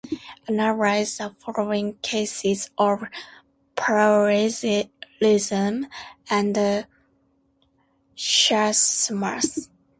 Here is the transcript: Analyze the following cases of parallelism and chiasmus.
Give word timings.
Analyze 0.47 1.17
the 1.17 1.29
following 1.29 1.93
cases 2.01 2.71
of 2.75 3.03
parallelism 3.75 5.85
and 6.27 6.87
chiasmus. 8.17 9.69